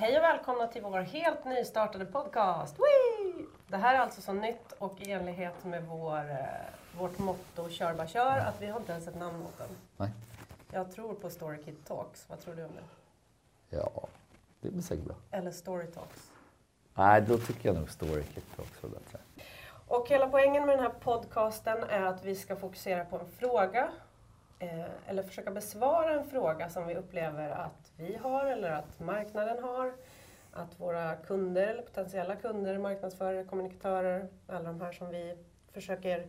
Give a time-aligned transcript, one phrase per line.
[0.00, 2.76] Hej och välkomna till vår helt nystartade podcast.
[2.78, 3.46] Whee!
[3.68, 7.94] Det här är alltså så nytt och i enlighet med vår, eh, vårt motto Kör
[7.94, 9.68] bara kör, att vi har inte ens ett namn åt den.
[9.96, 10.10] Nej.
[10.72, 12.26] Jag tror på Story Kid Talks.
[12.28, 13.76] Vad tror du om det?
[13.76, 14.06] Ja,
[14.60, 15.16] det blir säkert bra.
[15.30, 16.30] Eller Story Talks?
[16.94, 19.18] Nej, då tycker jag nog Story Kit också är bättre.
[19.86, 23.88] Och hela poängen med den här podcasten är att vi ska fokusera på en fråga
[24.60, 29.64] eh, eller försöka besvara en fråga som vi upplever att vi har eller att marknaden
[29.64, 29.92] har.
[30.52, 35.36] Att våra kunder eller potentiella kunder, marknadsförare, kommunikatörer, alla de här som vi
[35.72, 36.26] försöker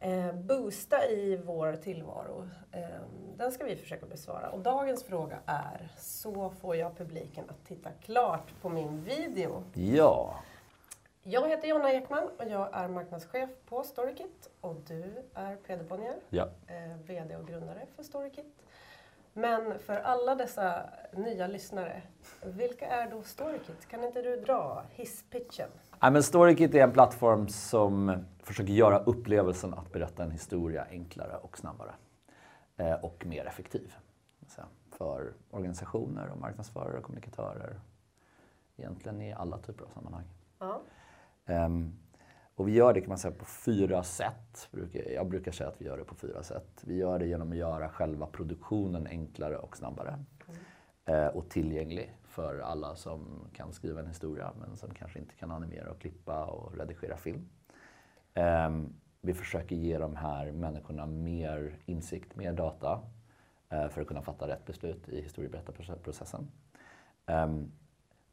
[0.00, 2.48] eh, boosta i vår tillvaro.
[2.72, 2.82] Eh,
[3.36, 4.50] den ska vi försöka besvara.
[4.50, 9.64] Och dagens fråga är, så får jag publiken att titta klart på min video?
[9.74, 10.36] Ja,
[11.24, 16.16] jag heter Jonna Ekman och jag är marknadschef på Storykit och du är Peder Bonnier,
[16.28, 16.48] ja.
[16.66, 18.62] eh, VD och grundare för Storykit.
[19.32, 22.02] Men för alla dessa nya lyssnare,
[22.44, 23.88] vilka är då Storykit?
[23.88, 25.68] Kan inte du dra hisspitchen?
[26.02, 31.36] Nej, men StoryKit är en plattform som försöker göra upplevelsen att berätta en historia enklare
[31.36, 31.94] och snabbare.
[32.76, 33.94] Eh, och mer effektiv.
[34.90, 37.80] För organisationer, och marknadsförare och kommunikatörer.
[38.76, 40.24] Egentligen i alla typer av sammanhang.
[40.58, 40.80] Ja.
[41.46, 41.98] Um,
[42.54, 44.68] och vi gör det kan man säga på fyra sätt.
[45.14, 46.82] Jag brukar säga att vi gör det på fyra sätt.
[46.84, 50.18] Vi gör det genom att göra själva produktionen enklare och snabbare.
[51.04, 55.50] Eh, och tillgänglig för alla som kan skriva en historia men som kanske inte kan
[55.50, 57.48] animera och klippa och redigera film.
[58.34, 63.00] Um, vi försöker ge de här människorna mer insikt, mer data
[63.68, 66.50] eh, för att kunna fatta rätt beslut i historieberättarprocessen.
[67.26, 67.72] Ehm,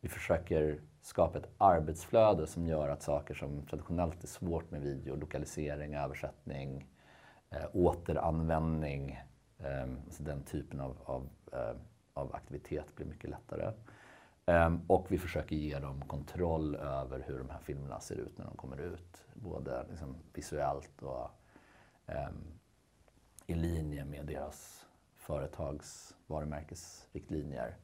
[0.02, 5.16] vi försöker skapa ett arbetsflöde som gör att saker som traditionellt är svårt med video,
[5.16, 6.88] lokalisering, översättning,
[7.50, 9.20] eh, återanvändning,
[9.58, 11.76] eh, alltså den typen av, av, eh,
[12.14, 13.74] av aktivitet blir mycket lättare.
[14.46, 18.46] Ehm, och vi försöker ge dem kontroll över hur de här filmerna ser ut när
[18.46, 19.26] de kommer ut.
[19.34, 21.30] Både liksom visuellt och
[22.06, 22.60] ehm,
[23.46, 24.86] i linje med deras
[25.16, 27.78] företags varumärkesriktlinjer.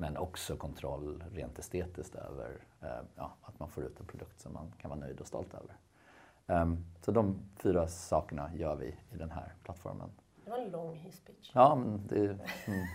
[0.00, 2.50] Men också kontroll rent estetiskt över
[2.82, 5.54] eh, ja, att man får ut en produkt som man kan vara nöjd och stolt
[5.54, 5.76] över.
[6.46, 10.10] Ehm, så de fyra sakerna gör vi i den här plattformen.
[10.44, 11.50] Det var en lång hisspitch.
[11.54, 12.24] Ja, men det,
[12.66, 12.86] mm,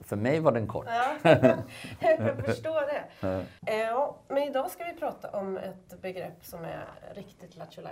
[0.00, 0.86] för mig var den kort.
[0.88, 1.16] Ja,
[2.00, 3.28] jag kan förstå det.
[3.66, 6.84] Eh, Ja, men idag ska vi prata om ett begrepp som är
[7.14, 7.82] riktigt lattjo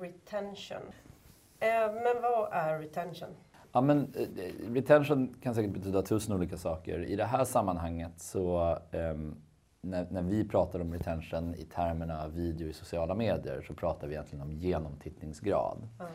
[0.00, 0.92] retention.
[1.60, 3.36] Eh, Men vad är retention?
[3.72, 6.98] Ja, men, eh, retention kan säkert betyda tusen olika saker.
[6.98, 9.34] I det här sammanhanget så ehm,
[9.80, 14.14] när, när vi pratar om retention i termerna video i sociala medier så pratar vi
[14.14, 15.88] egentligen om genomtittningsgrad.
[15.98, 16.06] Ja.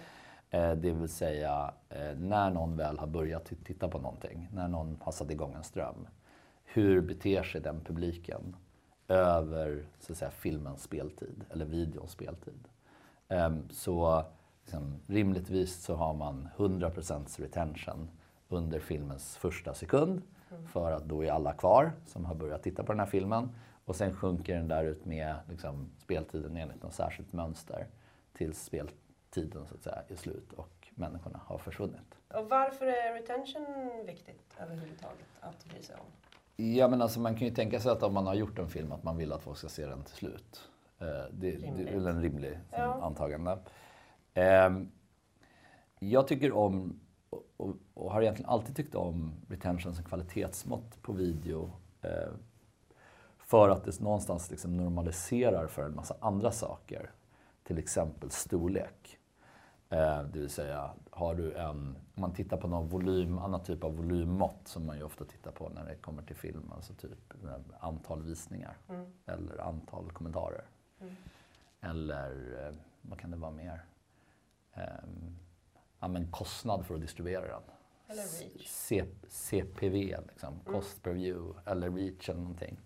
[0.49, 4.97] Eh, det vill säga eh, när någon väl har börjat titta på någonting, när någon
[5.01, 6.07] har satt igång en ström.
[6.63, 8.55] Hur beter sig den publiken
[9.07, 12.67] över så att säga, filmens speltid eller videons speltid?
[13.29, 14.25] Ehm, Så
[14.63, 18.09] liksom, rimligtvis så har man 100% retention
[18.49, 20.21] under filmens första sekund.
[20.67, 23.49] För att då är alla kvar som har börjat titta på den här filmen.
[23.85, 27.87] Och sen sjunker den där ut med liksom, speltiden enligt något särskilt mönster.
[28.33, 32.15] Tills speltiden så att säga är slut och människorna har försvunnit.
[32.33, 33.65] Och varför är retention
[34.05, 36.05] viktigt överhuvudtaget att bry sig om?
[36.55, 38.91] Ja men alltså man kan ju tänka sig att om man har gjort en film
[38.91, 40.69] att man vill att folk ska se den till slut.
[40.99, 42.99] Eh, Det, det är en rimlig liksom, Ja.
[43.01, 43.57] antagande.
[44.33, 44.91] Ehm,
[45.99, 46.99] Jag tycker om
[47.57, 51.71] och, har egentligen alltid tyckt om retention som kvalitetsmått på video.
[52.01, 52.31] eh,
[53.37, 57.11] För att det någonstans liksom normaliserar för en massa andra saker.
[57.63, 59.17] Till exempel storlek.
[59.89, 61.69] Eh, Det vill säga, har du en,
[62.15, 65.51] om man tittar på någon volym, annan typ av volymmått som man ju ofta tittar
[65.51, 69.05] på när det kommer till film, alltså typ eh, antal visningar Mm.
[69.25, 70.65] eller antal kommentarer.
[71.01, 71.15] Mm.
[71.81, 73.85] Eller eh, vad kan det vara mer?
[74.73, 75.37] Ehm,
[75.99, 77.61] ja, men kostnad för att distribuera den.
[78.67, 80.73] C- CPV, liksom, Mm.
[80.73, 82.79] cost per view, eller reach eller någonting.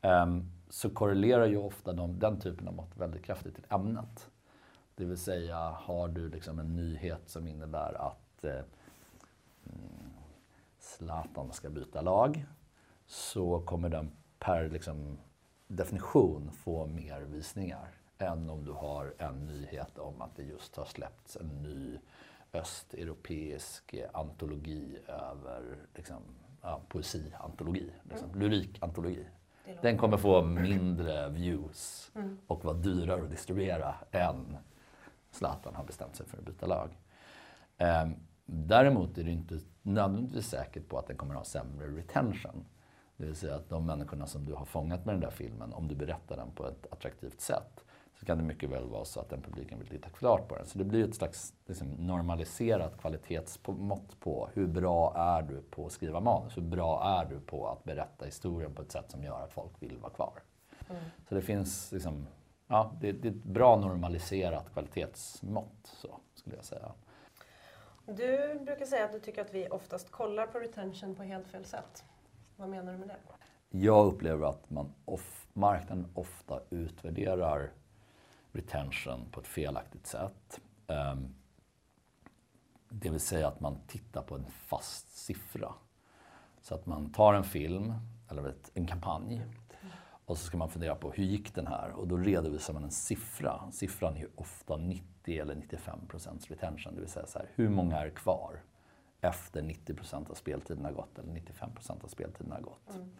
[0.00, 4.30] Ehm, så korrelerar ju ofta de, den typen av mått väldigt kraftigt till ämnet.
[4.94, 8.50] Det vill säga, har du liksom en nyhet som innebär att eh,
[9.66, 10.10] mm,
[10.78, 12.46] Zlatan ska byta lag,
[13.06, 15.18] så kommer den per liksom,
[15.68, 17.88] definition få mer visningar
[18.20, 21.98] än om du har en nyhet om att det just har släppts en ny
[22.52, 26.22] östeuropeisk antologi över liksom,
[26.62, 29.26] ja, poesiantologi, liksom, lyrikantologi.
[29.64, 32.38] Det låter- Den kommer få mindre views Mm.
[32.46, 34.56] och vara dyrare att distribuera än
[35.30, 36.98] Zlatan har bestämt sig för att byta lag.
[37.78, 38.14] Ehm,
[38.46, 42.64] däremot är det inte nödvändigtvis säkert på att den kommer ha sämre retention.
[43.16, 45.88] Det vill säga att de människorna som du har fångat med den där filmen, om
[45.88, 47.84] du berättar den på ett attraktivt sätt,
[48.20, 50.66] så kan det mycket väl vara så att den publiken vill titta klart på den.
[50.66, 55.92] Så det blir ett slags liksom, normaliserat kvalitetsmått på hur bra är du på att
[55.92, 56.56] skriva manus?
[56.56, 59.70] Hur bra är du på att berätta historien på ett sätt som gör att folk
[59.78, 60.42] vill vara kvar?
[60.90, 61.02] Mm.
[61.28, 62.26] Så det finns liksom,
[62.66, 66.92] ja, det, det, är ett bra normaliserat kvalitetsmått, så skulle jag säga.
[68.06, 71.64] Du brukar säga att du tycker att vi oftast kollar på retention på helt fel
[71.64, 72.04] sätt.
[72.56, 73.16] Vad menar du med det?
[73.70, 77.70] Jag upplever att man off, marknaden ofta utvärderar
[78.52, 80.60] retention på ett felaktigt sätt.
[80.86, 81.34] Um,
[82.88, 85.72] det vill säga att man tittar på en fast siffra.
[86.60, 87.94] Så att man tar en film,
[88.28, 89.42] eller en kampanj,
[90.30, 91.90] och så ska man fundera på hur gick den här?
[91.90, 93.70] Och då redovisar man en siffra.
[93.72, 96.94] Siffran är ju ofta 90 eller 95 procents retention.
[96.94, 98.62] Det vill säga så här, hur många är kvar
[99.20, 102.94] efter 90 procent av speltiden har gått eller 95 procent av speltiden har gått.
[102.94, 103.10] Mm.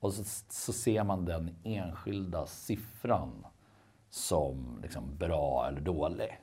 [0.00, 3.46] Och så, så, ser man den enskilda siffran
[4.12, 6.40] som liksom bra eller dålig.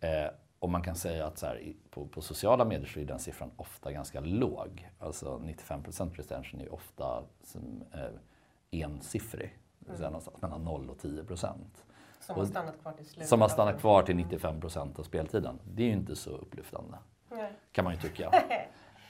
[0.00, 3.18] Eh, och man kan säga att så här, på, på, sociala medier så är den
[3.18, 4.90] siffran ofta ganska låg.
[4.98, 5.82] Alltså 95
[6.14, 9.58] retention är ofta som, eh, ensiffrig.
[9.78, 10.02] Det mm.
[10.02, 11.84] någonstans mellan 0 och 10 procent.
[12.20, 13.28] Som har stannat kvar till slutet.
[13.28, 15.58] Som har stannat kvar till 95 procent av speltiden.
[15.64, 16.98] Det är ju inte så upplyftande.
[17.30, 17.52] Nej.
[17.72, 18.30] Kan man ju tycka.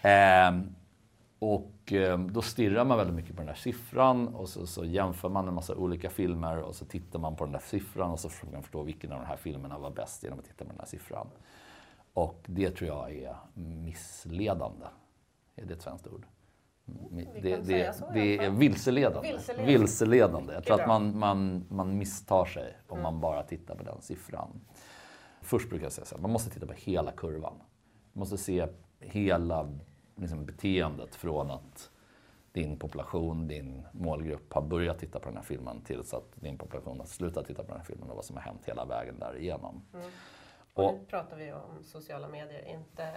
[0.02, 0.60] eh,
[1.40, 5.28] och eh, då stirrar man väldigt mycket på den där siffran och så, så, jämför
[5.28, 8.28] man en massa olika filmer och så tittar man på den där siffran och så
[8.28, 10.78] försöker man förstå vilken av de här filmerna var bäst genom att titta på den
[10.78, 11.26] här siffran.
[12.12, 14.86] Och det tror jag är missledande.
[15.56, 16.26] Är det ett svenskt ord?
[17.10, 17.56] Det, det,
[18.12, 19.28] det, är vilseledande.
[19.28, 19.72] vilseledande.
[19.72, 20.54] vilseledande.
[20.54, 23.02] Jag tror att man, man, man misstar sig om mm.
[23.02, 24.60] man bara tittar på den siffran.
[25.40, 27.54] Först brukar jag säga så här, man måste titta på hela kurvan.
[28.12, 28.66] Man måste se
[28.98, 29.68] hela
[30.20, 31.90] liksom, beteendet från att
[32.52, 36.98] din population, din målgrupp har börjat titta på den här filmen tills att din population
[36.98, 39.82] har slutat titta på den här filmen och vad som har hänt hela vägen därigenom.
[39.94, 40.06] Mm.
[40.74, 43.12] Och, och nu pratar vi om sociala medier, inte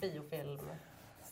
[0.00, 0.60] biofilm.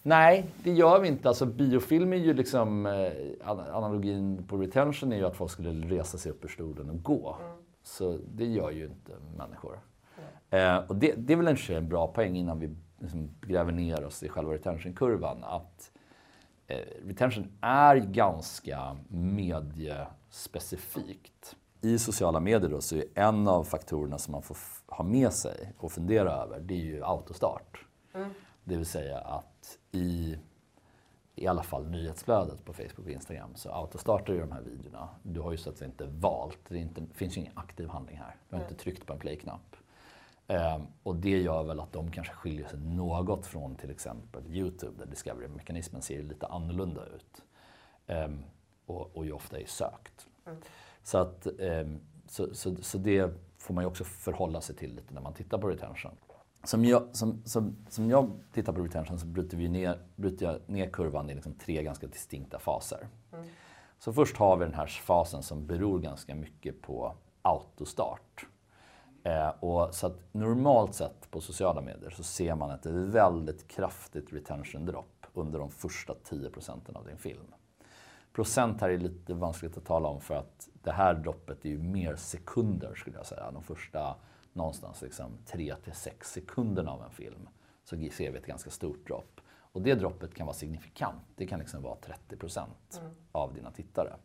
[0.02, 1.28] Nej, det gör vi inte.
[1.28, 3.12] Alltså, biofilm är ju liksom, eh,
[3.48, 7.36] analogin på retention är ju att folk skulle resa sig upp ur stolen och gå.
[7.40, 7.56] Mm.
[7.82, 9.80] Så det gör ju inte människor.
[10.50, 14.04] Eh, och det, det är väl en, en bra poäng innan vi liksom gräver ner
[14.04, 15.44] oss i själva retentionkurvan.
[15.44, 15.92] Att
[16.66, 21.56] eh, retention är ganska mediespecifikt.
[21.80, 24.56] I sociala medier då, så är en av faktorerna som man får
[24.86, 27.84] ha med sig och fundera över, det är ju autostart.
[28.14, 28.30] Mm.
[28.64, 30.36] Det vill säga att i
[31.38, 35.08] i alla fall nyhetsflödet på Facebook och Instagram så autostartar ju de här videorna.
[35.22, 38.16] Du har ju så att säga inte valt, det inte, finns ju ingen aktiv handling
[38.16, 38.36] här.
[38.48, 38.72] Du har mm.
[38.72, 39.76] inte tryckt på en play-knapp.
[40.48, 44.98] Um, och det gör väl att de kanske skiljer sig något från till exempel Youtube
[44.98, 47.42] där discovery-mekanismen ser lite annorlunda ut.
[48.06, 48.44] Um,
[48.86, 50.26] och, och ju ofta är sökt.
[50.46, 50.58] Mm.
[51.02, 55.14] Så, att, um, så, så, så, det får man ju också förhålla sig till lite
[55.14, 56.12] när man tittar på retention.
[56.64, 60.60] Som jag, som, som, som jag tittar på retention så bryter, vi ner, bryter jag
[60.66, 63.08] ner kurvan i liksom tre ganska distinkta faser.
[63.32, 63.46] Mm.
[63.98, 68.46] Så först har vi den här fasen som beror ganska mycket på autostart.
[69.26, 74.32] Eh, och så att normalt sett på sociala medier så ser man ett väldigt kraftigt
[74.32, 77.54] retention drop under de första 10 procenten av din film.
[78.32, 81.78] Procent här är lite vanskligt att tala om för att det här droppet är ju
[81.78, 83.50] mer sekunder skulle jag säga.
[83.50, 84.16] De första
[84.52, 87.48] någonstans liksom 3 till 6 sekunderna av en film
[87.84, 89.40] så ser vi ett ganska stort dropp.
[89.48, 91.24] Och det droppet kan vara signifikant.
[91.36, 93.14] Det kan liksom vara 30 procent mm.
[93.32, 94.16] av dina tittare.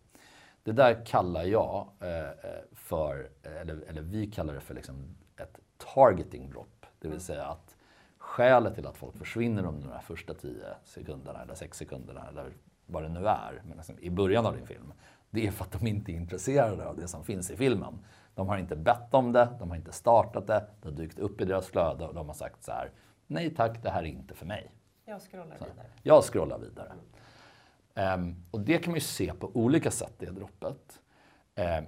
[0.63, 5.59] Det där kallar jag eh, eh, för, eller, eller, vi kallar det för liksom ett
[5.77, 6.85] targeting drop.
[6.99, 7.75] Det vill säga att
[8.17, 10.53] skälet till att folk försvinner under de första 10
[10.83, 12.53] sekunderna eller 6 sekunderna eller
[12.85, 14.93] vad det nu är, men liksom i början av din film.
[15.29, 18.05] Det är för att de inte är intresserade av det som finns i filmen.
[18.35, 21.41] De har inte bett om det, de har inte startat det, det har dykt upp
[21.41, 22.91] i deras flöde och de har sagt så här,
[23.27, 24.71] nej tack, det här är inte för mig.
[25.05, 25.87] Jag scrollar så, vidare.
[26.03, 26.91] Jag scrollar vidare.
[27.93, 30.99] Um, och det kan man ju se på olika sätt, det droppet.
[31.55, 31.85] Um,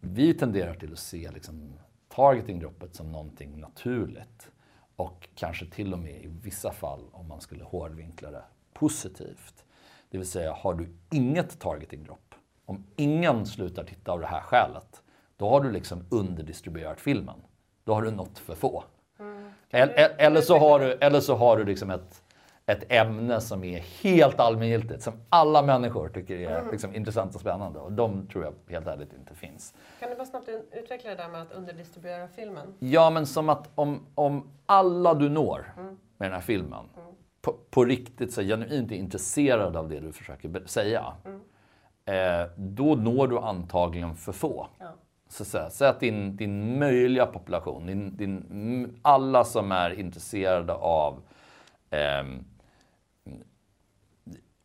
[0.00, 1.72] vi tenderar till att se liksom,
[2.08, 4.50] targeting-droppet som någonting naturligt.
[4.96, 9.64] Och kanske till och med i vissa fall, om man skulle hårdvinkla det, positivt.
[10.10, 15.02] Det vill säga, har du inget targeting-dropp, om ingen slutar titta av det här skälet,
[15.36, 17.42] då har du liksom underdistribuerat filmen.
[17.84, 18.84] Då har du nått för få.
[19.18, 19.50] Mm.
[19.70, 22.22] Eller, eller, så har du, eller så har du liksom ett
[22.68, 26.70] ett ämne som är helt allmängiltigt, som alla människor tycker är mm.
[26.70, 27.78] liksom, intressant och spännande.
[27.78, 29.74] Och de tror jag helt ärligt inte finns.
[30.00, 32.74] Kan du bara snabbt utveckla det där med att underdistribuera filmen?
[32.78, 35.98] Ja, men som att om, om alla du når mm.
[36.16, 37.14] med den här filmen mm.
[37.40, 41.12] på, på riktigt så genuint är intresserad av det du försöker säga,
[42.04, 44.66] eh, då når du antagligen för få.
[44.78, 44.86] Ja.
[45.28, 50.72] Så att säga, säg att din, din möjliga population, din, din, alla som är intresserade
[50.72, 51.22] av
[51.90, 52.44] ehm,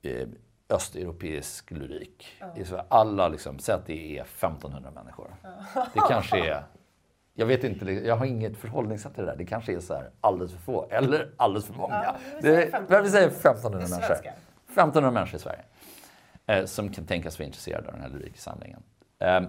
[0.05, 0.27] eh,
[0.69, 2.25] östeuropeisk lyrik.
[2.55, 5.35] Sverige, alla liksom, säg att det är 1500 människor.
[5.93, 6.63] Det kanske är,
[7.33, 9.37] jag vet inte, jag har inget förhållningssätt till det där.
[9.37, 11.93] Det kanske är så här alldeles för få eller alldeles för många.
[12.03, 12.87] Ja, vi säger det, 1500.
[12.89, 14.07] men vi säger 1500 Det är människor.
[14.07, 14.33] svenska.
[14.67, 15.63] 1500 människor i Sverige.
[16.45, 18.83] Eh, som kan tänkas vara intresserade av den här lyriksamlingen.
[19.19, 19.41] Eh,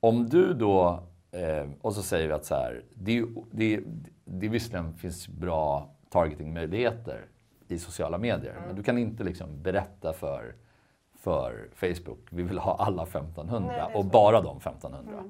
[0.00, 3.80] om du då, eh, och så säger vi att så här, det, det,
[4.24, 7.26] det visserligen finns bra targetingmöjligheter
[7.72, 10.54] i sociala medier, men du kan inte liksom berätta för,
[11.18, 15.24] för Facebook, vi vill ha alla 1500 Nej, och bara de 1500.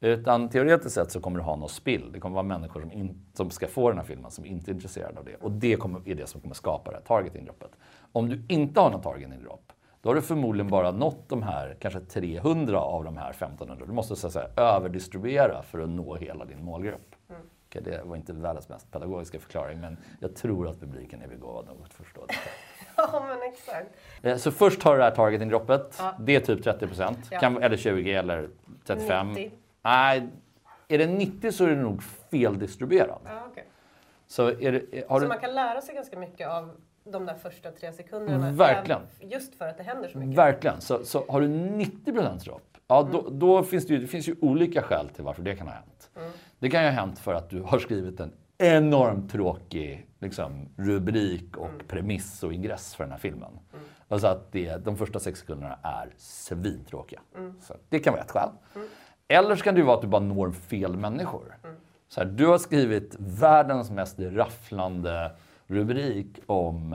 [0.00, 2.12] Utan teoretiskt sett så kommer du ha något spill.
[2.12, 4.74] Det kommer vara människor som, in, som ska få den här filmen som inte är
[4.74, 5.36] intresserade av det.
[5.40, 7.70] Och det kommer, är det som kommer skapa det här targeting-droppet.
[8.12, 12.00] Om du inte har något targeting-dropp, då har du förmodligen bara nått de här, kanske
[12.00, 13.86] 300 av de här 1500.
[13.86, 17.15] Du måste så att säga överdistribuera för att nå hela din målgrupp.
[17.80, 21.66] Okej, det var inte världens mest pedagogiska förklaring, men jag tror att publiken är begåvad
[21.66, 22.34] nog att förstå det.
[22.98, 23.86] Ja, men exakt.
[24.22, 25.96] Eh, Så först har du det här targeting-droppet.
[25.98, 26.14] Ja.
[26.20, 27.18] Det är typ 30 procent.
[27.30, 27.60] Ja.
[27.60, 28.48] Eller 20 eller
[28.86, 29.32] 35.
[29.32, 29.52] 90.
[29.82, 30.28] Nej,
[30.88, 33.20] är det 90 så är det nog feldistribuerad.
[33.24, 33.64] Ja, okej.
[34.26, 36.70] Så är det, har Så du, man kan lära sig ganska mycket av
[37.04, 38.50] de där första tre sekunderna.
[38.50, 39.00] Verkligen.
[39.20, 40.38] även Just för att det händer så mycket.
[40.38, 40.80] verkligen.
[40.80, 44.28] Så, så har du 90 procent dropp, ja, då, då finns det, ju, det finns
[44.28, 46.10] ju olika skäl till varför det kan ha hänt.
[46.58, 51.56] Det kan ju ha hänt för att du har skrivit en enormt tråkig liksom, rubrik
[51.56, 53.58] och premiss och ingress för den här filmen.
[54.08, 57.20] Alltså att det, de första sex sekunderna är svintråkiga.
[57.60, 58.48] Så det kan vara ett skäl.
[59.28, 61.56] Eller så kan det ju vara att du bara når fel människor.
[62.08, 65.32] Så här, du har skrivit världens mest rafflande
[65.66, 66.92] rubrik om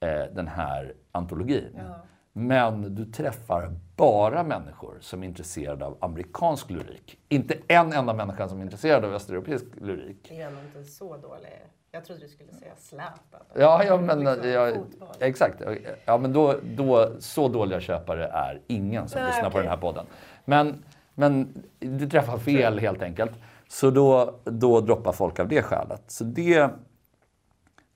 [0.00, 1.76] eh, den här antologin.
[1.76, 2.04] Ja.
[2.36, 7.18] Men du träffar bara människor som är intresserade av amerikansk lyrik.
[7.28, 10.26] Inte en enda människa som är intresserad av östeuropeisk lyrik.
[10.28, 11.48] Det är nog inte så dålig.
[11.90, 13.40] Jag trodde du skulle säga Zlatan.
[13.54, 14.76] Ja, ja men, Liksom, ja,
[15.20, 15.62] exakt.
[16.04, 19.60] Ja, men då, då, så dåliga köpare är ingen som Nej, lyssnar på okej.
[19.60, 20.06] den här podden.
[20.44, 23.32] Men, men du träffar fel helt enkelt.
[23.68, 26.02] Så då, då droppar folk av det skälet.
[26.06, 26.70] Så det,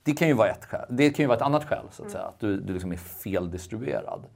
[0.02, 0.86] det kan ju vara ett skäl.
[0.88, 2.24] Det kan ju vara ett annat skäl, så att säga.
[2.24, 4.26] Att du, du liksom är feldistribuerad.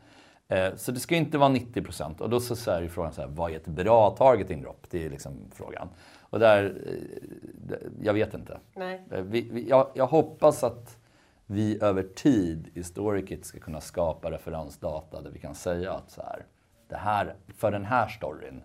[0.48, 2.20] Eh, så det ska inte vara 90 procent.
[2.20, 4.86] Och då så, så är ju frågan så här, vad är ett bra targeting-dropp?
[4.90, 5.88] Det är liksom frågan.
[6.20, 8.58] Och där, eh, jag vet inte.
[8.74, 9.02] Nej.
[9.10, 10.98] Eh, Vi, vi, jag, jag hoppas att
[11.46, 16.22] vi över tid i Storykit ska kunna skapa referensdata där vi kan säga att så
[16.22, 16.46] här,
[16.88, 18.62] det här, för den här storyn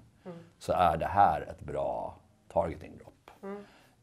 [0.59, 2.17] så är det här ett bra
[2.53, 3.31] targeting-dropp.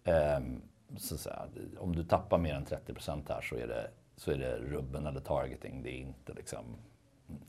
[0.04, 0.62] Ehm,
[0.96, 1.42] så säga,
[1.78, 5.20] om du tappar mer än 30% här så är, det, så är det rubben eller
[5.20, 5.82] targeting.
[5.82, 6.64] Det är inte liksom...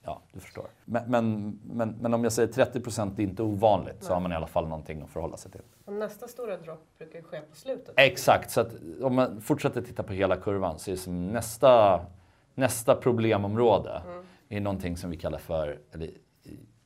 [0.01, 0.67] Ja, du förstår.
[0.85, 4.35] Men, men, men, men om jag säger 30% är inte ovanligt så har man i
[4.35, 5.61] alla fall någonting att förhålla sig till.
[5.85, 7.93] Och nästa stora dropp brukar ju ske på slutet.
[7.97, 12.05] Exakt, så att om man fortsätter titta på hela kurvan så är som nästa,
[12.53, 14.01] nästa problemområde
[14.49, 16.09] är någonting som vi kallar för, eller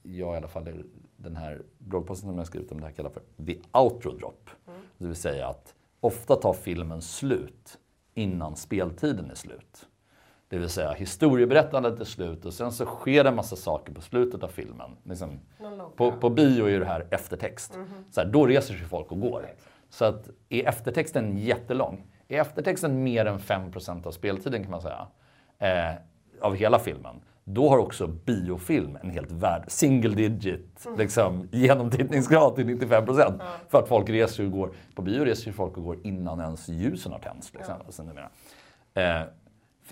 [0.02, 0.84] jag i alla fall,
[1.18, 4.50] den här bloggposten som jag skrivit om det här kallar för the outro drop.
[4.98, 7.78] Det vill säga att ofta tar filmen slut
[8.14, 9.88] innan speltiden är slut.
[10.48, 14.02] Det vill säga historieberättandet är slut och sen så sker det en massa saker på
[14.02, 14.92] slutet av filmen.
[15.04, 15.40] Liksom,
[15.96, 17.78] på, på bio är det här eftertext.
[18.12, 19.50] Så här, då reser sig folk och går.
[19.90, 25.08] Så att är eftertexten jättelång, är eftertexten mer än 5% av speltiden kan man säga,
[25.58, 25.96] eh,
[26.42, 27.22] av hela filmen,
[27.54, 33.42] då har också biofilm en helt värld, single digit liksom, genomtittningsgrad till 95%.
[33.68, 36.70] För att folk reser och går, på bio reser ju folk och går innan ens
[36.70, 37.54] ljusen har tänts.
[37.54, 38.30] Liksom, numera.
[38.94, 39.28] Eh,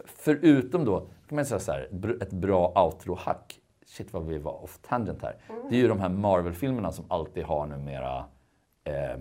[0.05, 1.89] förutom då, kan man säga så här,
[2.21, 3.59] ett bra outro-hack.
[3.85, 5.35] Shit vad vi var off tangent här.
[5.69, 8.25] Det är ju de här Marvel-filmerna som alltid har numera
[8.83, 9.19] eh,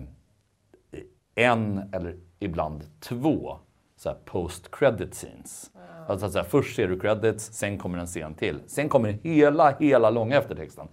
[1.35, 3.59] en eller ibland två
[3.97, 5.71] så här post-credit scenes.
[6.07, 8.61] Alltså att så här, först ser du credits, sen kommer en scen till.
[8.67, 10.87] Sen kommer hela, hela långa eftertexten.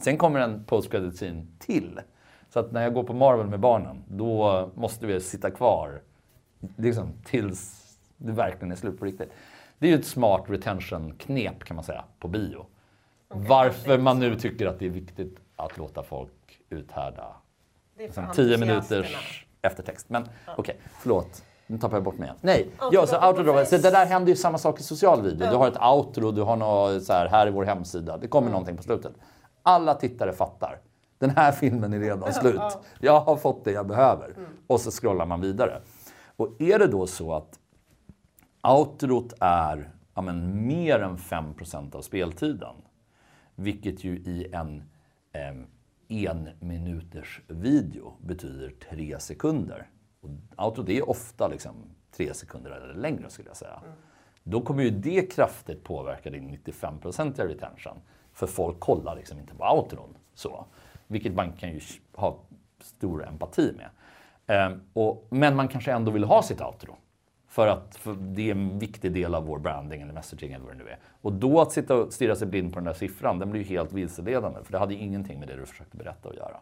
[0.00, 2.00] Sen kommer en post-credit scene till.
[2.48, 6.02] Så att när jag går på Marvel med barnen, då måste vi sitta kvar
[6.76, 7.86] liksom, tills
[8.16, 9.32] det verkligen är slut på riktigt.
[9.78, 12.66] Det är ju ett smart retention-knep kan man säga, på bio.
[13.28, 17.36] Varför man nu tycker att det är viktigt att låta folk uthärda
[17.98, 20.08] liksom, tio minuters eftertext.
[20.08, 21.44] Men okej, förlåt.
[21.70, 22.36] Nu tappar jag bort mig igen.
[22.40, 25.50] Nej, ja, så outro Så det där händer ju samma sak i social video.
[25.50, 28.16] Du har ett outro, du har något så här, här är vår hemsida.
[28.16, 29.12] Det kommer någonting på slutet.
[29.62, 30.78] Alla tittare fattar.
[31.18, 32.78] Den här filmen är redan slut.
[33.00, 34.34] Jag har fått det jag behöver.
[34.66, 35.80] Och så scrollar man vidare.
[36.36, 37.58] Och är det då så att
[38.62, 42.74] outrot är ja, men, mer än 5% av speltiden.
[43.54, 44.82] Vilket ju i en
[45.32, 45.66] eh,
[46.08, 49.86] en minuters video betyder tre sekunder.
[50.56, 51.74] Och det är ofta liksom
[52.12, 53.80] tre sekunder eller längre skulle jag säga.
[53.84, 53.96] Mm.
[54.42, 57.96] Då kommer ju det kraftigt påverka din 95-procentiga retention.
[58.32, 60.16] För folk kollar liksom inte på outron.
[60.34, 60.64] Så.
[61.06, 61.80] Vilket man kan ju
[62.14, 62.38] ha
[62.80, 63.90] stor empati med.
[64.46, 66.96] Ehm, och, men man kanske ändå vill ha sitt outro.
[67.48, 70.74] För att för det är en viktig del av vår branding eller messaging eller vad
[70.74, 70.98] det nu är.
[71.20, 73.66] Och då att sitta och stirra sig blind på den där siffran, den blir ju
[73.66, 74.64] helt vilseledande.
[74.64, 76.60] För det hade ju ingenting med det du försökte berätta att göra.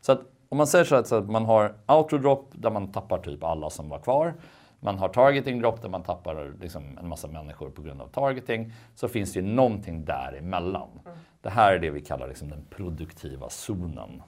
[0.00, 2.92] Så att om man säger så att, så att man har outro drop där man
[2.92, 4.34] tappar typ alla som var kvar.
[4.80, 8.72] Man har targeting drop där man tappar liksom en massa människor på grund av targeting.
[8.94, 10.88] Så finns det ju någonting däremellan.
[11.06, 11.18] Mm.
[11.40, 14.22] Det här är det vi kallar liksom den produktiva zonen.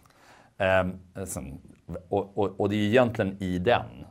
[0.59, 1.01] Um,
[2.09, 4.07] och, och, och det är egentligen i den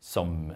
[0.00, 0.52] som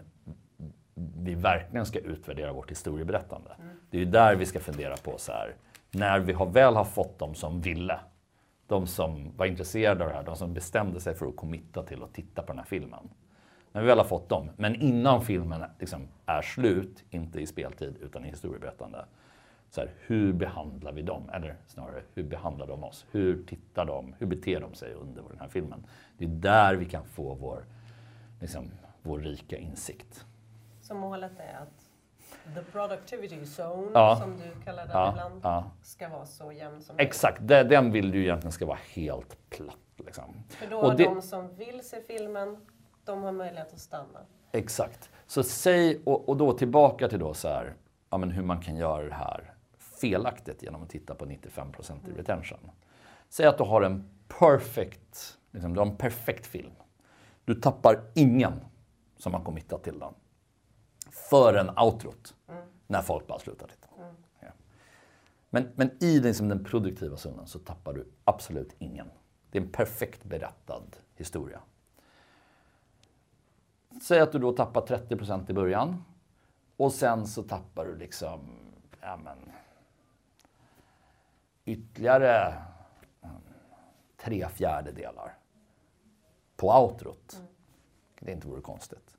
[0.94, 3.50] vi verkligen ska utvärdera vårt historieberättande.
[3.58, 3.76] Mm.
[3.90, 5.54] Det är ju där vi ska fundera på så här,
[5.90, 8.00] när vi har väl har fått de som ville,
[8.66, 12.02] de som var intresserade av det här, de som bestämde sig för att committa till
[12.02, 13.08] att titta på den här filmen.
[13.72, 17.96] När vi väl har fått dem, men innan filmen liksom är slut, inte i speltid
[18.02, 19.04] utan i historieberättande.
[19.70, 21.30] Så här, hur behandlar vi dem?
[21.32, 23.06] Eller snarare, hur behandlar de oss?
[23.10, 24.14] Hur tittar de?
[24.18, 25.86] Hur beter de sig under den här filmen?
[26.18, 27.64] Det är där vi kan få vår,
[28.40, 28.70] liksom,
[29.02, 30.26] vår rika insikt.
[30.80, 31.83] Så målet är att
[32.54, 34.16] the productivity zone, ja.
[34.16, 35.10] som du kallar den ja.
[35.10, 35.70] ibland, ja.
[35.82, 37.08] ska vara så jämn som möjligt?
[37.08, 39.76] Exakt, den vill du egentligen ska vara helt platt.
[39.96, 40.44] Liksom.
[40.48, 41.04] För då har det...
[41.04, 42.56] de som vill se filmen,
[43.04, 44.20] de har möjlighet att stanna.
[44.52, 45.10] Exakt.
[45.26, 47.74] Så säg, och, och då tillbaka till då så här,
[48.10, 49.54] ja, men hur man kan göra det här
[50.00, 52.16] felaktigt genom att titta på 95% i mm.
[52.16, 52.70] retention.
[53.28, 56.72] Säg att du har en perfect, liksom, du har en perfekt film.
[57.44, 58.52] Du tappar ingen
[59.16, 60.14] som har committat till den
[61.14, 62.34] förrän outrot.
[62.48, 62.62] Mm.
[62.86, 63.88] När folk bara slutar titta.
[63.98, 64.14] Mm.
[64.40, 64.48] Ja.
[65.50, 69.10] Men, men i liksom den produktiva zonen så tappar du absolut ingen.
[69.50, 70.84] Det är en perfekt berättad
[71.16, 71.60] historia.
[74.02, 76.04] Säg att du då tappar 30% i början.
[76.76, 78.40] Och sen så tappar du liksom,
[79.00, 79.38] ja men,
[81.64, 82.62] ytterligare
[84.16, 85.38] tre fjärdedelar
[86.56, 87.36] på outrot.
[87.36, 87.46] Mm.
[88.20, 89.16] Det inte vore konstigt.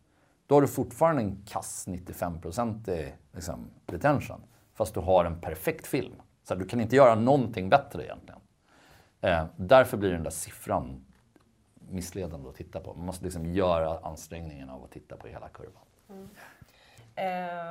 [0.48, 4.42] Då har du fortfarande en kass 95-procentig eh, liksom, retention.
[4.74, 6.22] Fast du har en perfekt film.
[6.44, 8.40] Så du kan inte göra någonting bättre egentligen.
[9.22, 11.06] Eh, därför blir den där siffran
[11.90, 12.94] missledande att titta på.
[12.94, 15.84] Man måste liksom göra ansträngningen av att titta på hela kurvan.
[16.10, 16.30] Mm.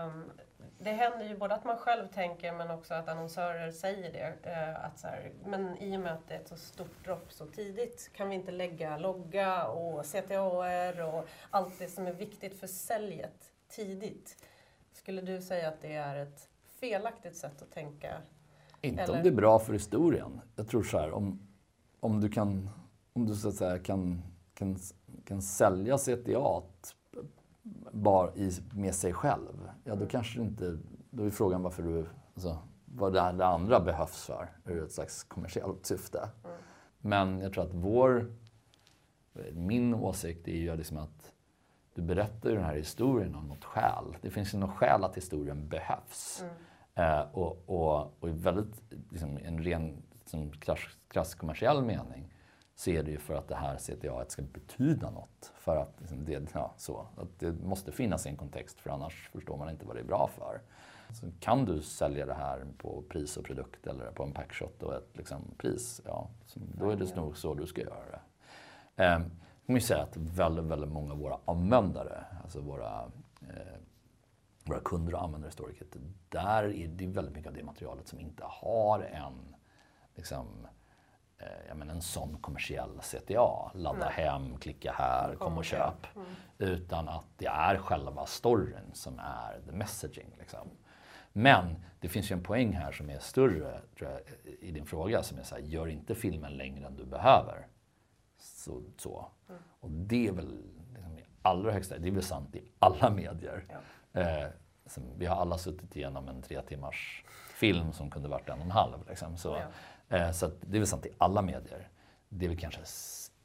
[0.07, 0.31] Um,
[0.79, 4.51] det händer ju både att man själv tänker men också att annonsörer säger det.
[4.51, 7.33] Eh, att så här, men i och med att det är ett så stort dropp
[7.33, 12.61] så tidigt kan vi inte lägga logga och CTAR och allt det som är viktigt
[12.61, 14.37] för säljet tidigt.
[14.93, 16.49] Skulle du säga att det är ett
[16.81, 18.13] felaktigt sätt att tänka?
[18.81, 19.17] Inte eller?
[19.17, 20.41] om det är bra för historien.
[20.57, 21.49] Jag tror så här, om,
[22.01, 22.71] om du kan,
[23.13, 24.23] om du så att säga kan,
[24.55, 24.79] kan,
[25.25, 26.63] kan sälja CTA
[27.95, 30.79] bara i, med sig själv, ja då kanske inte...
[31.11, 32.07] Då är frågan varför du...
[32.35, 36.19] Alltså, vad det, det andra behövs för ur ett slags kommersiellt syfte.
[36.19, 36.57] Mm.
[36.99, 38.33] Men jag tror att vår...
[39.53, 41.33] Min åsikt är ju liksom att
[41.95, 44.17] du berättar ju den här historien av något skäl.
[44.21, 46.43] Det finns ju något skäl att historien behövs.
[46.43, 46.55] Mm.
[46.95, 52.34] Eh, och, och, och i väldigt, liksom, en ren liksom, krass, krass kommersiell mening
[52.75, 55.53] så är det ju för att det här CTA ska betyda något.
[55.59, 59.29] För att, liksom, det, ja, så, att det måste finnas i en kontext för annars
[59.33, 60.61] förstår man inte vad det är bra för.
[61.13, 64.95] Så kan du sälja det här på pris och produkt eller på en packshot och
[64.95, 68.21] ett liksom, pris, ja, då är det nog så du ska göra det.
[69.05, 69.21] Eh,
[69.67, 73.79] jag säga att väldigt, väldigt många av våra användare, alltså våra, eh,
[74.65, 75.97] våra kunder och användare i StoryKit,
[76.29, 79.57] där är det väldigt mycket av det materialet som inte har en
[80.15, 80.67] liksom,
[81.69, 83.71] ja, men en sån kommersiell CTA.
[83.75, 84.13] Ladda mm.
[84.13, 86.17] hem, klicka här, kom och köp.
[86.17, 86.29] Mm.
[86.59, 90.37] Utan att det är själva storyn som är the messaging.
[90.39, 90.69] Liksom.
[91.33, 94.21] Men det finns ju en poäng här som är större jag,
[94.61, 97.67] i din fråga som är så här, gör inte filmen längre än du behöver.
[98.39, 99.27] Så, så.
[99.49, 99.61] Mm.
[99.81, 100.63] Och det är väl
[100.95, 103.65] liksom, i allra högsta det är väl sant i alla medier.
[104.13, 104.21] Ja.
[104.21, 104.49] Eh,
[105.17, 108.71] vi har alla suttit igenom en tre timmars film som kunde varit en och en
[108.71, 109.09] halv.
[109.09, 109.37] Liksom.
[109.37, 109.67] Så, ja.
[110.09, 111.89] Eh, så det är väl sant i alla medier.
[112.29, 112.81] Det är väl kanske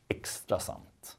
[0.08, 1.17] extra sant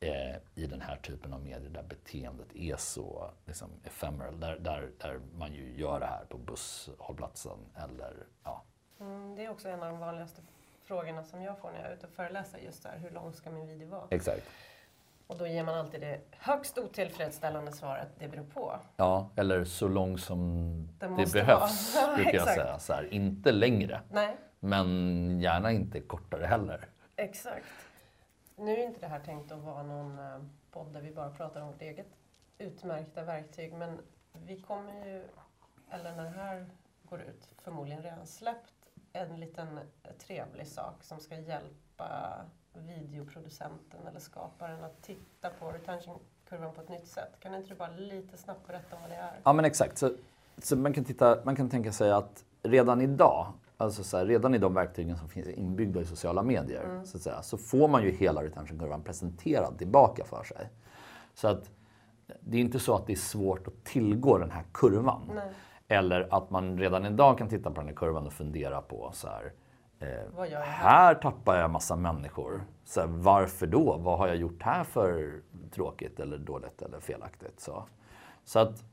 [0.00, 4.40] eh, i den här typen av medier där beteendet är så liksom, ephemeral.
[4.40, 8.62] Där, där, där man ju gör det här på busshållplatsen eller ja.
[9.00, 10.42] Mm, det är också en av de vanligaste
[10.84, 12.58] frågorna som jag får när jag är ute och föreläser.
[12.58, 14.06] Just där, hur lång ska min video vara?
[14.10, 14.42] Exakt.
[15.26, 18.80] Och då ger man alltid det högst otillfredsställande svaret, det beror på.
[18.96, 20.38] Ja, eller så lång som
[20.98, 22.14] Det det, behövs, vara.
[22.16, 22.78] brukar jag säga.
[22.78, 26.88] Så här, inte längre, Nej, men gärna inte kortare heller.
[27.16, 27.66] exakt.
[28.56, 30.38] Nu är inte det här tänkt att vara någon eh,
[30.70, 32.06] podd där vi bara pratar om vårt eget
[32.58, 33.98] utmärkta verktyg, men
[34.46, 35.24] vi kommer ju,
[35.90, 36.66] eller när det här
[37.02, 38.74] går ut, förmodligen redan släppt
[39.12, 39.80] en liten
[40.18, 42.34] trevlig sak som ska hjälpa
[42.74, 47.40] videoproducenten eller skaparen att titta på retention-kurvan på ett nytt sätt.
[47.40, 49.32] Kan inte du bara lite snabbt berätta vad det är?
[49.42, 49.98] Ja men exakt.
[49.98, 50.10] Så,
[50.58, 54.54] så man, kan titta, man kan tänka sig att redan idag, alltså så här, redan
[54.54, 58.02] i de verktygen som finns inbyggda i sociala medier, så, att säga, så får man
[58.02, 60.68] ju hela retentionkurvan presenterad tillbaka för sig.
[61.34, 61.70] Så att
[62.40, 65.30] det är inte så att det är svårt att tillgå den här kurvan.
[65.34, 65.52] Nej.
[65.88, 69.28] Eller att man redan idag kan titta på den här kurvan och fundera på så
[69.28, 69.52] här,
[69.98, 72.64] eh, här tappar jag massa människor.
[72.84, 73.96] Så här, varför då?
[73.96, 75.40] Vad har jag gjort här för
[75.70, 77.60] tråkigt eller dåligt eller felaktigt?
[77.60, 77.84] Så,
[78.44, 78.84] så, att,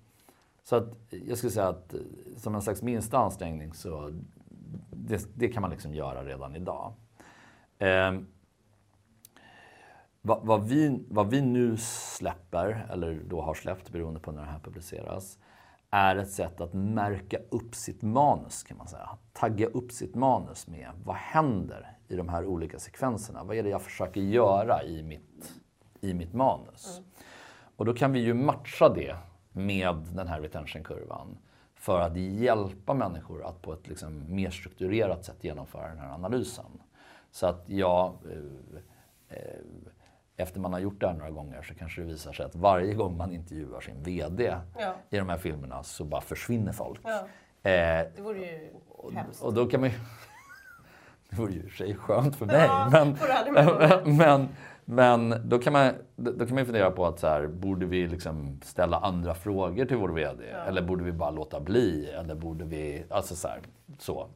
[0.63, 1.99] så att jag skulle säga att eh,
[2.37, 4.11] som en slags minsta ansträngning så
[4.91, 6.93] det, det kan man liksom göra redan idag.
[7.77, 8.13] Eh,
[10.21, 14.51] vad, vad, vi, vad vi nu släpper, eller då har släppt beroende på när det
[14.51, 15.37] här publiceras,
[15.91, 19.09] är ett sätt att märka upp sitt manus kan man säga.
[19.33, 23.43] Tagga upp sitt manus med vad händer i de här olika sekvenserna?
[23.43, 25.53] Vad är det jag försöker göra i mitt,
[26.01, 27.01] i mitt manus?
[27.75, 29.15] Och då kan vi ju matcha det
[29.51, 31.37] med den här retention-kurvan
[31.79, 36.65] för att hjälpa människor att på ett liksom mer strukturerat sätt genomföra den här analysen.
[37.31, 39.43] Så att jag, eh, eh,
[40.37, 42.93] efter man har gjort det här några gånger så kanske det visar sig att varje
[42.93, 44.93] gång man intervjuar sin VD Ja.
[45.09, 46.99] i de här filmerna så bara försvinner folk.
[47.03, 47.19] Ja.
[47.69, 48.69] Eh, Det vore ju
[49.13, 49.43] hemskt.
[49.43, 49.95] och då kan man ju...
[51.29, 52.55] Det vore ju i och för sig skönt för mig.
[52.65, 53.17] Ja, men,
[54.17, 54.47] men,
[54.91, 58.59] men då kan man då kan man fundera på att så här, borde vi liksom
[58.63, 60.43] ställa andra frågor till vår VD?
[60.51, 60.57] Ja.
[60.57, 62.09] Eller borde vi bara låta bli?
[62.09, 63.03] Eller borde vi...
[63.09, 63.47] Alltså så.
[63.47, 63.61] Här,
[63.99, 64.27] så.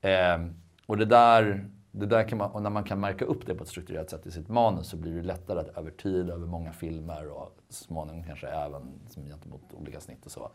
[0.00, 0.46] Eh,
[0.86, 3.62] och det där, det där kan man, och när man kan märka upp det på
[3.62, 6.72] ett strukturerat sätt i sitt manus så blir det lättare att över tid, över många
[6.72, 10.50] filmer och så småningom kanske även som gentemot olika snitt och så,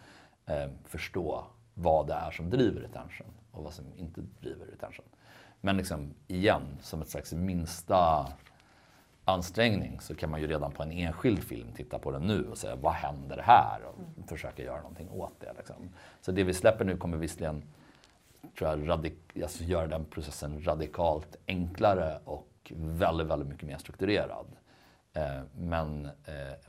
[0.46, 5.06] eh, förstå vad det är som driver retention och vad som inte driver retention.
[5.62, 8.28] Men liksom, igen, som ett slags minsta
[9.28, 12.58] ansträngning så kan man ju redan på en enskild film titta på den nu och
[12.58, 15.54] säga vad händer här och försöka göra någonting åt det.
[15.58, 15.76] Liksom.
[16.22, 17.64] Så det vi släpper nu kommer visserligen
[18.58, 24.46] tror jag, radik- alltså, göra den processen radikalt enklare och väldigt, väldigt mycket mer strukturerad.
[25.14, 25.24] Eh,
[25.58, 26.12] men eh,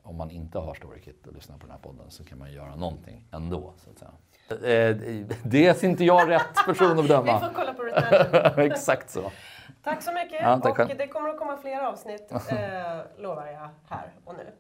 [0.03, 2.77] om man inte har StoryKit och lyssnar på den här podden så kan man göra
[2.77, 3.73] någonting ändå.
[3.77, 4.11] Så att säga.
[4.91, 4.97] Eh,
[5.43, 7.41] det är inte jag rätt person att Vi bedöma.
[7.41, 7.75] får kolla
[8.55, 8.61] på.
[8.61, 9.31] Exakt så.
[9.83, 10.43] Tack så mycket.
[10.43, 14.53] Ja, tack och det kommer att komma fler avsnitt, eh, lovar jag, här och nu.